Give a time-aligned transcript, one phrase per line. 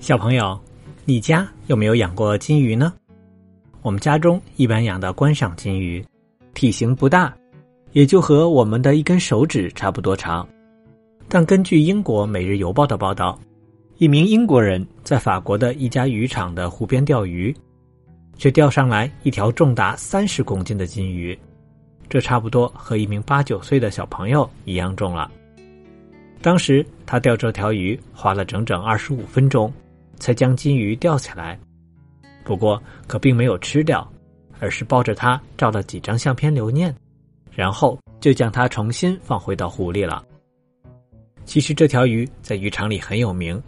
[0.00, 0.58] 小朋友，
[1.04, 2.92] 你家有没有养过金鱼呢？
[3.82, 6.04] 我们家中一般养的观赏金鱼，
[6.54, 7.36] 体型不大，
[7.92, 10.48] 也就和我们的一根手指差不多长。
[11.28, 13.38] 但根据英国《每日邮报》的报道，
[13.96, 17.54] 一名英国人在法国的一家渔场的湖边钓鱼，
[18.36, 21.36] 却钓上来一条重达三十公斤的金鱼，
[22.08, 25.28] 这差不多和一名八九岁的小朋友一样重了。
[26.40, 29.70] 当时他钓这条鱼花了整整二十五分钟。
[30.18, 31.58] 才将金鱼钓起来，
[32.44, 34.06] 不过可并没有吃掉，
[34.60, 36.94] 而是抱着它照了几张相片留念，
[37.50, 40.24] 然后就将它重新放回到湖里了。
[41.44, 43.60] 其实这条鱼在渔场里很有名，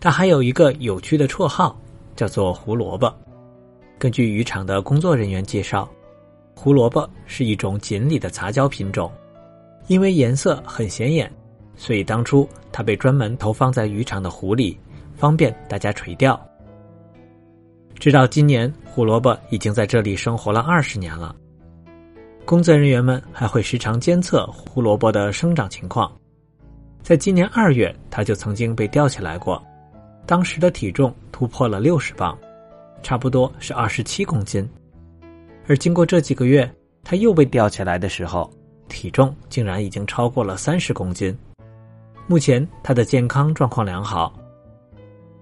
[0.00, 1.78] 它还有一个有趣的绰号，
[2.16, 3.14] 叫做胡萝卜。
[3.98, 5.88] 根据渔场的工作人员介绍，
[6.54, 9.12] 胡萝卜是一种锦鲤的杂交品种，
[9.86, 11.30] 因为颜色很显眼，
[11.76, 14.78] 所以当初它被专门投放在渔场的湖里。
[15.18, 16.40] 方便大家垂钓。
[17.98, 21.34] 直到今年，胡萝卜已经在这里生活了二十年了。
[22.44, 26.10] 工作人员们还会时常监测胡萝卜的生长情况。
[27.02, 29.62] 在今年二月，它就曾经被吊起来过，
[30.24, 32.38] 当时的体重突破了六十磅，
[33.02, 34.66] 差不多是二十七公斤。
[35.66, 36.70] 而经过这几个月，
[37.02, 38.50] 它又被吊起来的时候，
[38.88, 41.36] 体重竟然已经超过了三十公斤。
[42.26, 44.32] 目前，它的健康状况良好。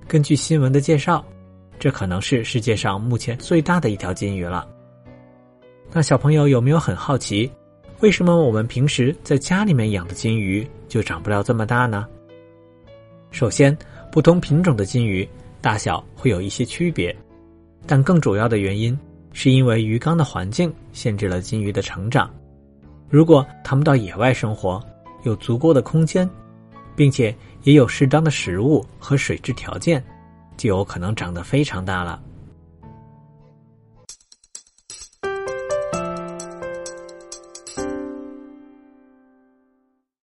[0.08, 1.24] 根据新闻的介绍，
[1.80, 4.68] 这可能是世界上目前最大的一条金鱼了。
[5.92, 7.50] 那小朋友有没有很好奇，
[8.00, 12.06] 为什么我们平时在家里面养的金鱼就长不了这么大呢？
[13.32, 13.76] 首先，
[14.12, 15.28] 不同品种的金鱼
[15.60, 17.14] 大小会有一些区别，
[17.84, 18.96] 但更主要的原因
[19.32, 22.32] 是因为鱼缸的环境限制了金鱼的成长。
[23.08, 24.80] 如果它们到野外生活，
[25.24, 26.28] 有足够的空间。
[26.96, 30.02] 并且也有适当的食物和水质条件，
[30.56, 32.20] 就有可能长得非常大了。